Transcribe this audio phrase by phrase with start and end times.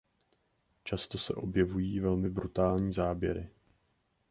[0.83, 3.49] Často se objevují velmi brutální záběry.